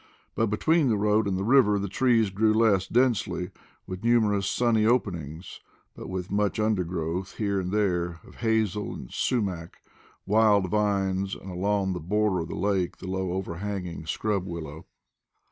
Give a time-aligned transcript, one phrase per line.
[0.33, 3.51] But between the road and the river the trees grew less densely,
[3.85, 5.59] with numerous sunny openings,
[5.95, 9.77] but with much undergrowth, here and there, of hazel and sumach,
[10.25, 14.87] wild vines, and along the border of the lake the low overhanging scrub willow.